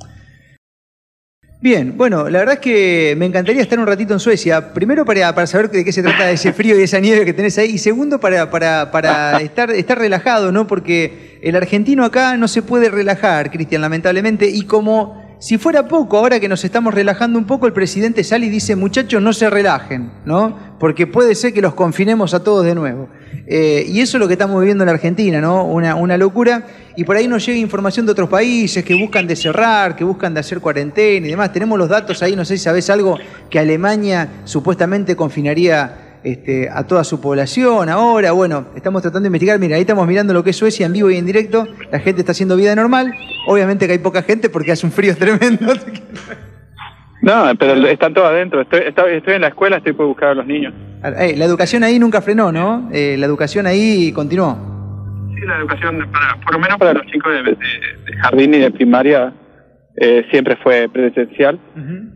[1.65, 4.75] Bien, bueno, la verdad es que me encantaría estar un ratito en Suecia.
[4.75, 7.57] Primero para, para saber de qué se trata ese frío y esa nieve que tenés
[7.57, 7.71] ahí.
[7.71, 10.67] Y segundo para, para, para estar, estar relajado, ¿no?
[10.67, 14.47] Porque el argentino acá no se puede relajar, Cristian, lamentablemente.
[14.47, 18.47] Y como si fuera poco, ahora que nos estamos relajando un poco, el presidente sale
[18.47, 20.57] y dice, muchachos, no se relajen, ¿no?
[20.79, 23.09] Porque puede ser que los confinemos a todos de nuevo.
[23.47, 25.65] Eh, y eso es lo que estamos viviendo en la Argentina, ¿no?
[25.65, 26.67] Una, una locura.
[26.97, 30.33] Y por ahí nos llega información de otros países que buscan de cerrar, que buscan
[30.33, 31.53] de hacer cuarentena y demás.
[31.53, 33.19] Tenemos los datos ahí, no sé si sabés algo,
[33.51, 38.33] que Alemania supuestamente confinaría este, a toda su población ahora.
[38.33, 39.59] Bueno, estamos tratando de investigar.
[39.59, 41.69] Mira, ahí estamos mirando lo que es Suecia en vivo y en directo.
[41.93, 43.15] La gente está haciendo vida normal.
[43.47, 45.75] Obviamente que hay poca gente porque hace un frío tremendo.
[47.23, 48.63] No, pero están todos adentro.
[48.63, 50.73] Estoy, estoy en la escuela, estoy por buscar a los niños.
[51.19, 52.89] Eh, la educación ahí nunca frenó, ¿no?
[52.93, 54.57] Eh, la educación ahí continuó.
[55.35, 59.33] Sí, la educación, para, por lo menos para los chicos de jardín y de primaria,
[59.97, 61.59] eh, siempre fue presencial.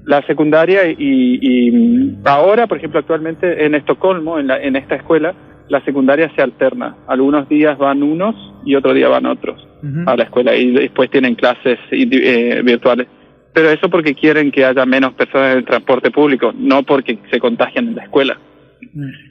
[0.04, 5.34] La secundaria y, ahora, por ejemplo, actualmente en Estocolmo, en, la, en esta escuela,
[5.68, 6.96] la secundaria se alterna.
[7.06, 9.64] Algunos días van unos y otro día van otros
[10.06, 13.06] a la escuela y después tienen clases eh, virtuales.
[13.52, 17.38] Pero eso porque quieren que haya menos personas en el transporte público, no porque se
[17.38, 18.38] contagian en la escuela.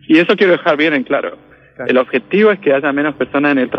[0.07, 1.37] Y eso quiero dejar bien en claro.
[1.85, 3.69] El objetivo es que haya menos personas en el,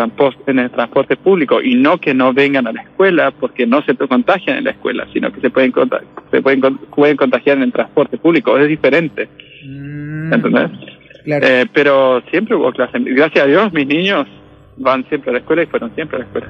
[0.46, 3.96] en el transporte público y no que no vengan a la escuela porque no se
[3.96, 5.72] contagian en la escuela, sino que se pueden,
[6.30, 6.60] se pueden,
[6.94, 8.56] pueden contagiar en el transporte público.
[8.56, 9.28] Es diferente.
[9.64, 10.32] Mm.
[10.32, 10.70] ¿Entendés?
[11.26, 13.02] Eh, pero siempre hubo clases.
[13.04, 14.26] Gracias a Dios, mis niños
[14.76, 16.48] van siempre a la escuela y fueron siempre a la escuela.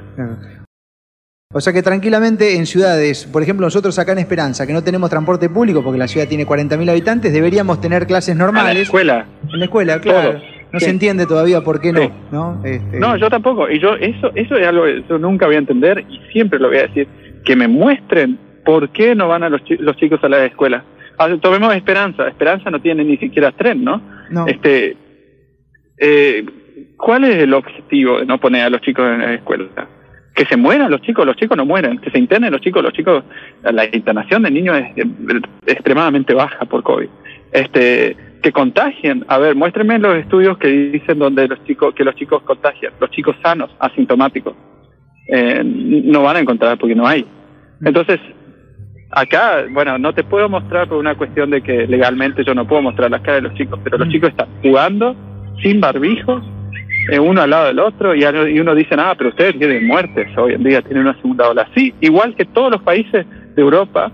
[1.51, 5.09] O sea que tranquilamente en ciudades, por ejemplo nosotros acá en Esperanza, que no tenemos
[5.09, 8.71] transporte público porque la ciudad tiene 40.000 habitantes, deberíamos tener clases normales.
[8.71, 9.25] En la escuela.
[9.51, 10.39] En la escuela, claro
[10.71, 12.61] no se entiende todavía por qué no, ¿no?
[12.63, 12.99] Este...
[12.99, 13.69] No, yo tampoco.
[13.69, 16.67] Y yo eso eso es algo que yo nunca voy a entender y siempre lo
[16.67, 17.07] voy a decir.
[17.43, 20.83] Que me muestren por qué no van a los, los chicos a la escuela.
[21.17, 22.27] Ah, tomemos Esperanza.
[22.27, 24.01] Esperanza no tiene ni siquiera tren, ¿no?
[24.29, 24.45] no.
[24.47, 24.95] Este,
[25.97, 26.45] eh,
[26.97, 29.65] ¿Cuál es el objetivo de no poner a los chicos en la escuela?
[30.35, 31.97] Que se mueran los chicos, los chicos no mueren.
[31.97, 33.23] Que se internen los chicos, los chicos.
[33.63, 35.05] La internación de niños es
[35.65, 37.09] extremadamente baja por COVID.
[37.51, 39.25] Este que contagien.
[39.27, 43.09] A ver, muéstrenme los estudios que dicen donde los chicos, que los chicos contagian, los
[43.11, 44.55] chicos sanos, asintomáticos.
[45.27, 47.25] Eh, no van a encontrar porque no hay.
[47.83, 48.19] Entonces,
[49.11, 52.81] acá, bueno, no te puedo mostrar por una cuestión de que legalmente yo no puedo
[52.81, 54.11] mostrar las caras de los chicos, pero los mm.
[54.11, 55.15] chicos están jugando
[55.61, 56.43] sin barbijos,
[57.11, 60.27] eh, uno al lado del otro, y, y uno dice, ah, pero ustedes tienen muertes
[60.37, 61.67] hoy en día, tienen una segunda ola.
[61.75, 63.25] Sí, igual que todos los países
[63.55, 64.11] de Europa,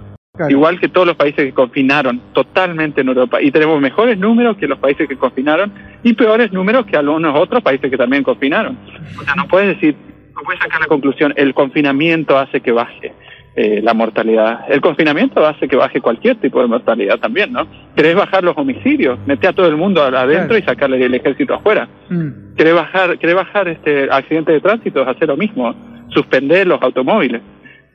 [0.49, 3.41] Igual que todos los países que confinaron totalmente en Europa.
[3.41, 5.71] Y tenemos mejores números que los países que confinaron
[6.03, 8.77] y peores números que algunos otros países que también confinaron.
[9.17, 9.95] O sea, no puedes decir,
[10.35, 13.13] no puedes sacar la conclusión, el confinamiento hace que baje
[13.55, 14.65] eh, la mortalidad.
[14.67, 17.65] El confinamiento hace que baje cualquier tipo de mortalidad también, ¿no?
[17.95, 19.17] ¿Querés bajar los homicidios?
[19.25, 21.87] Mete a todo el mundo adentro y sacarle el ejército afuera.
[22.09, 22.55] Mm.
[22.57, 25.07] ¿Querés bajar, querés bajar este accidentes de tránsito?
[25.07, 25.73] Hacer lo mismo.
[26.09, 27.41] Suspender los automóviles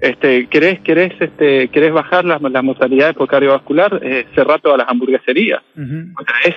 [0.00, 4.00] este, ¿querés, querés, este, querés bajar las, las mortalidades por cardiovascular?
[4.02, 5.62] Eh, cerrar todas las hamburgueserías.
[5.74, 6.56] O sea, es,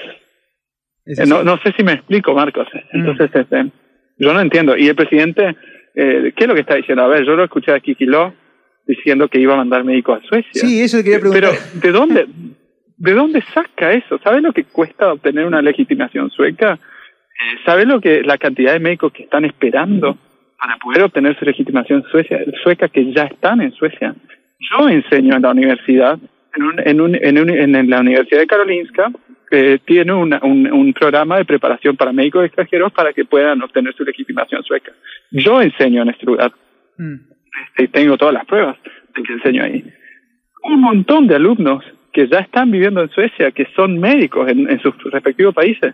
[1.06, 2.68] eh, no, no sé si me explico, Marcos.
[2.74, 2.98] Mm.
[2.98, 3.72] Entonces, este,
[4.18, 4.78] yo no entiendo.
[4.78, 5.56] Y el presidente,
[5.96, 7.04] eh, ¿qué es lo que está diciendo?
[7.04, 8.34] A ver, yo lo escuché a Kikilo
[8.88, 10.52] diciendo que iba a mandar médicos a Suecia.
[10.54, 11.52] Sí, eso quería preguntar.
[11.52, 12.28] Pero, ¿de dónde,
[12.98, 14.20] ¿de dónde saca eso?
[14.24, 16.74] ¿Sabes lo que cuesta obtener una legitimación sueca?
[16.74, 20.18] Eh, ¿Sabes lo que la cantidad de médicos que están esperando?
[20.60, 22.04] Para poder obtener su legitimación
[22.64, 24.16] sueca que ya están en Suecia.
[24.60, 26.18] Yo enseño en la universidad,
[26.56, 26.64] en,
[27.02, 29.12] un, en, un, en, la Universidad de Karolinska,
[29.50, 34.04] que tiene un, un, programa de preparación para médicos extranjeros para que puedan obtener su
[34.04, 34.92] legitimación sueca.
[35.32, 36.54] Yo enseño en este lugar.
[36.98, 37.16] Mm.
[37.78, 38.78] Y tengo todas las pruebas
[39.16, 39.84] de que enseño ahí.
[40.64, 44.96] Un montón de alumnos que ya están viviendo en Suecia, que son médicos en, sus
[45.12, 45.94] respectivos países.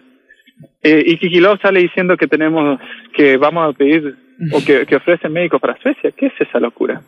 [0.81, 2.79] Eh, y Kikilov sale diciendo que tenemos,
[3.13, 4.15] que vamos a pedir
[4.51, 6.11] o que, ofrecen médicos para Suecia.
[6.11, 7.01] ¿Qué es esa locura?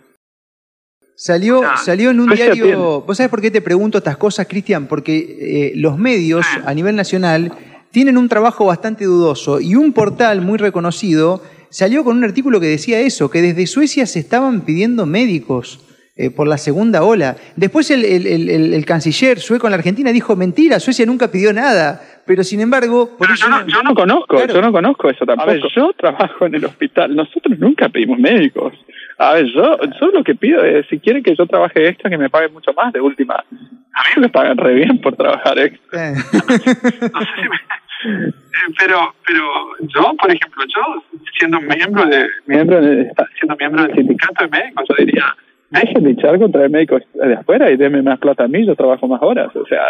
[1.16, 3.02] Salió, salió en un diario.
[3.02, 4.88] ¿Vos sabés por qué te pregunto estas cosas, Cristian?
[4.88, 7.52] Porque eh, los medios a nivel nacional
[7.92, 12.68] tienen un trabajo bastante dudoso y un portal muy reconocido salió con un artículo que
[12.68, 15.80] decía eso, que desde Suecia se estaban pidiendo médicos.
[16.18, 17.38] Eh, por la segunda ola.
[17.56, 22.02] Después el, el, canciller sueco en la Argentina dijo, mentira, Suecia nunca pidió nada.
[22.26, 23.18] Pero sin embargo...
[23.20, 25.50] yo, no, yo, no, conozco, yo no conozco eso tampoco.
[25.50, 28.74] A ver, yo trabajo en el hospital, nosotros nunca pedimos médicos.
[29.18, 32.18] A ver, yo, yo lo que pido es, si quieren que yo trabaje extra, que
[32.18, 33.36] me paguen mucho más de última.
[33.36, 36.12] A mí me pagan re bien por trabajar extra.
[36.12, 36.16] Eh.
[38.04, 39.44] Eh, pero, pero
[39.82, 44.86] yo, por ejemplo, yo siendo miembro de, miembro de, siendo miembro del sindicato de médicos,
[44.90, 45.36] yo diría,
[45.70, 48.76] dejen de echar contra el médico de afuera y denme más plata a mí, yo
[48.76, 49.56] trabajo más horas.
[49.56, 49.82] O sea,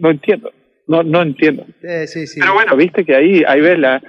[0.00, 0.50] no entiendo.
[0.90, 1.64] No, no entiendo.
[2.06, 2.40] sí, sí.
[2.40, 4.02] Pero bueno, viste que ahí, ahí ves la,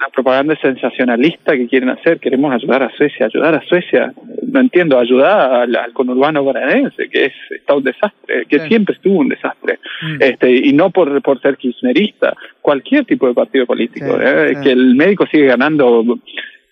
[0.00, 2.20] la propaganda sensacionalista que quieren hacer.
[2.20, 4.12] Queremos ayudar a Suecia, ayudar a Suecia.
[4.46, 9.30] No entiendo, ayudar al, conurbano guaranense, que es, está un desastre, que siempre estuvo un
[9.30, 9.80] desastre.
[10.00, 10.22] Mm.
[10.22, 14.16] Este, y no por, por ser kirchnerista, cualquier tipo de partido político.
[14.20, 14.56] ¿eh?
[14.62, 16.04] Que el médico sigue ganando.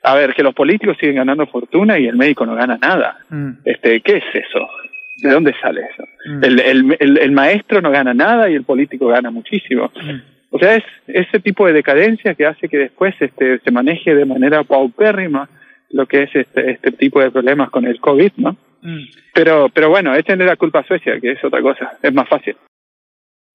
[0.05, 3.19] A ver, que los políticos siguen ganando fortuna y el médico no gana nada.
[3.31, 3.51] Mm.
[3.65, 4.69] Este, ¿Qué es eso?
[5.19, 6.05] ¿De dónde sale eso?
[6.27, 6.45] Mm.
[6.45, 9.91] El, el, el, el, maestro no gana nada y el político gana muchísimo.
[10.51, 14.25] O sea, es ese tipo de decadencia que hace que después este, se maneje de
[14.25, 15.49] manera paupérrima
[15.91, 18.57] lo que es este, este tipo de problemas con el COVID, ¿no?
[18.83, 19.05] Mm.
[19.35, 22.57] Pero, pero bueno, échenle la culpa a Suecia, que es otra cosa, es más fácil.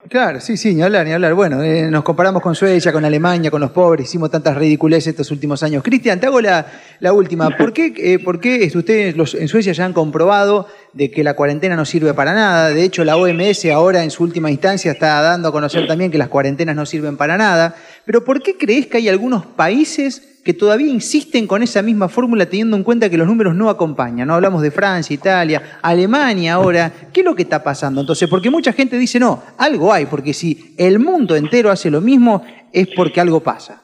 [0.09, 1.35] Claro, sí, sí, ni hablar, ni hablar.
[1.35, 5.29] Bueno, eh, nos comparamos con Suecia, con Alemania, con los pobres, hicimos tantas ridiculeces estos
[5.29, 5.83] últimos años.
[5.83, 6.65] Cristian, te hago la,
[6.99, 7.55] la última.
[7.55, 11.75] ¿Por qué, eh, por qué ustedes en Suecia ya han comprobado de que la cuarentena
[11.75, 12.69] no sirve para nada?
[12.69, 16.17] De hecho, la OMS ahora en su última instancia está dando a conocer también que
[16.17, 17.75] las cuarentenas no sirven para nada.
[18.03, 22.45] Pero ¿por qué crees que hay algunos países que todavía insisten con esa misma fórmula
[22.45, 24.27] teniendo en cuenta que los números no acompañan.
[24.27, 26.91] No hablamos de Francia, Italia, Alemania ahora.
[27.13, 28.27] ¿Qué es lo que está pasando entonces?
[28.27, 32.43] Porque mucha gente dice, no, algo hay, porque si el mundo entero hace lo mismo
[32.73, 33.83] es porque algo pasa.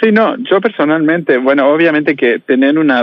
[0.00, 3.02] Sí, no, yo personalmente, bueno, obviamente que tener una...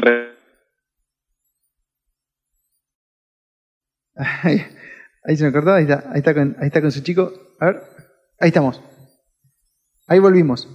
[4.16, 7.32] Ahí, se me cortó, ahí está, ahí está, con, ahí está con su chico.
[7.60, 7.82] A ver,
[8.40, 8.82] ahí estamos.
[10.08, 10.68] Ahí volvimos.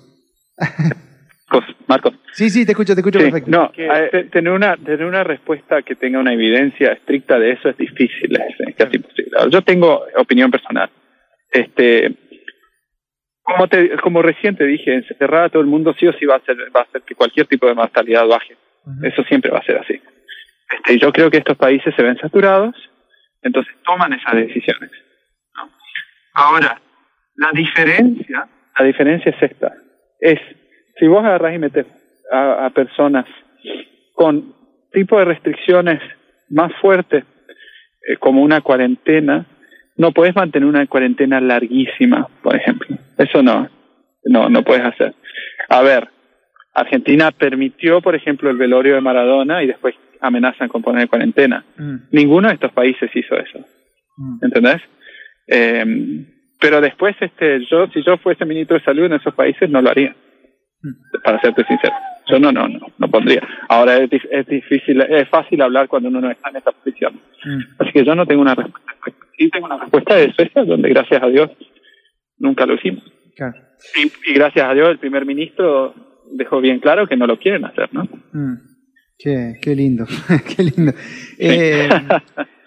[1.92, 2.14] Marcos.
[2.32, 3.50] Sí, sí, te escucho, te escucho perfecto.
[3.50, 3.70] No,
[4.30, 8.34] tener una tener una respuesta que tenga una evidencia estricta de eso es difícil,
[8.66, 9.30] es casi imposible.
[9.50, 10.90] Yo tengo opinión personal.
[11.50, 12.14] Este,
[13.42, 16.36] como te, como recién te dije, encerrar a todo el mundo sí o sí va
[16.36, 18.56] a hacer va a hacer que cualquier tipo de mortalidad baje.
[19.02, 20.00] Eso siempre va a ser así.
[20.76, 22.74] Este, yo creo que estos países se ven saturados,
[23.42, 24.90] entonces toman esas decisiones.
[26.34, 26.80] Ahora,
[27.36, 29.74] la diferencia, la diferencia es esta,
[30.18, 30.40] es
[31.02, 31.84] si vos agarrás y metes
[32.30, 33.26] a, personas
[34.14, 34.54] con
[34.92, 36.00] tipo de restricciones
[36.48, 37.24] más fuertes,
[38.06, 39.44] eh, como una cuarentena,
[39.96, 42.96] no puedes mantener una cuarentena larguísima, por ejemplo.
[43.18, 43.68] Eso no,
[44.26, 45.12] no, no puedes hacer.
[45.68, 46.08] A ver,
[46.72, 51.64] Argentina permitió, por ejemplo, el velorio de Maradona y después amenazan con poner cuarentena.
[51.78, 51.96] Mm.
[52.12, 53.58] Ninguno de estos países hizo eso.
[54.18, 54.38] Mm.
[54.40, 54.82] ¿Entendés?
[55.48, 55.84] Eh,
[56.60, 59.90] pero después, este, yo, si yo fuese ministro de salud en esos países, no lo
[59.90, 60.14] haría
[61.22, 61.94] para serte sincero.
[62.28, 63.42] Yo no, no, no, no pondría.
[63.68, 67.20] Ahora es, es difícil, es fácil hablar cuando uno no está en esa posición.
[67.44, 67.60] Mm.
[67.78, 68.92] Así que yo no tengo una respuesta.
[69.36, 71.50] Sí tengo una respuesta de Suecia, donde gracias a Dios
[72.38, 73.02] nunca lo hicimos.
[73.96, 75.94] Y, gracias a Dios el primer ministro
[76.32, 78.04] dejó bien claro que no lo quieren hacer, ¿no?
[78.32, 78.54] Mm.
[79.18, 80.04] Qué, qué lindo,
[80.56, 80.92] qué lindo.
[81.38, 81.88] Eh,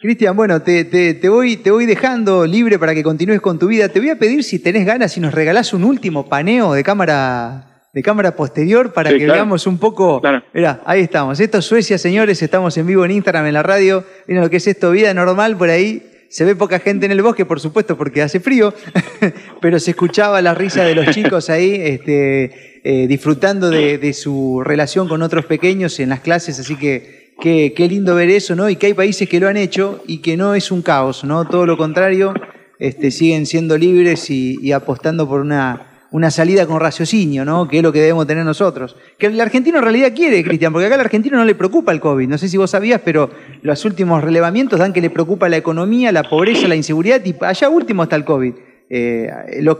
[0.00, 3.66] Cristian, bueno, te, te, te, voy, te voy dejando libre para que continúes con tu
[3.66, 3.88] vida.
[3.88, 7.82] Te voy a pedir si tenés ganas, si nos regalás un último paneo de cámara,
[7.92, 10.20] de cámara posterior para que veamos un poco.
[10.20, 10.44] Claro.
[10.54, 11.40] Mirá, ahí estamos.
[11.40, 12.40] Esto es Suecia, señores.
[12.40, 14.04] Estamos en vivo en Instagram, en la radio.
[14.28, 16.08] Miren lo que es esto, vida normal por ahí.
[16.30, 18.72] Se ve poca gente en el bosque, por supuesto, porque hace frío,
[19.60, 24.62] pero se escuchaba la risa de los chicos ahí, este, eh, disfrutando de, de su
[24.64, 28.68] relación con otros pequeños en las clases, así que Qué, lindo ver eso, ¿no?
[28.68, 31.44] Y que hay países que lo han hecho y que no es un caos, ¿no?
[31.44, 32.34] Todo lo contrario,
[32.80, 37.68] este, siguen siendo libres y, apostando por una, una salida con raciocinio, ¿no?
[37.68, 38.96] Que es lo que debemos tener nosotros.
[39.18, 42.00] Que el argentino en realidad quiere, Cristian, porque acá al argentino no le preocupa el
[42.00, 42.26] COVID.
[42.26, 43.30] No sé si vos sabías, pero
[43.62, 47.68] los últimos relevamientos dan que le preocupa la economía, la pobreza, la inseguridad, y allá
[47.68, 48.52] último está el COVID.
[48.90, 49.30] Eh,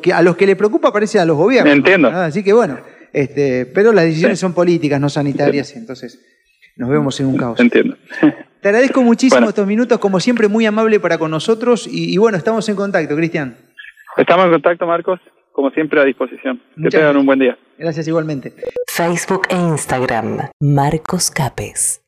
[0.00, 1.74] que, a los que le preocupa parece a los gobiernos.
[1.74, 2.08] Entiendo.
[2.08, 2.78] Así que bueno,
[3.12, 6.20] este, pero las decisiones son políticas, no sanitarias, entonces
[6.78, 7.60] nos vemos en un caos.
[7.60, 7.96] Entiendo.
[8.60, 11.86] Te agradezco muchísimo estos minutos, como siempre, muy amable para con nosotros.
[11.90, 13.56] Y, bueno, estamos en contacto, Cristian.
[14.16, 15.20] Estamos en contacto, Marcos.
[15.52, 16.60] Como siempre, a disposición.
[16.80, 17.58] que tengan un buen día.
[17.78, 18.54] Gracias igualmente.
[18.86, 22.07] Facebook e Instagram, Marcos Capes.